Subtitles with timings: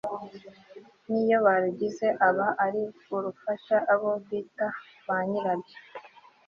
[1.09, 2.81] n'iyo barugize aba ari
[3.13, 4.67] ugufasha abo bita
[5.07, 5.77] ba nyirabyo